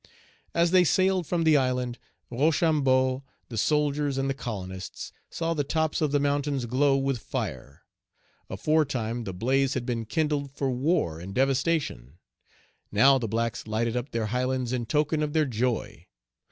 [0.55, 1.99] As they sailed from the island,
[2.31, 7.83] Rochambeau, the soldiers, and the colonists saw the tops of the mountains glow with fire.
[8.49, 12.17] Aforetime the blaze had been kindled for war and devastation;
[12.91, 16.07] now the blacks lighted up their highlands in token of their joy.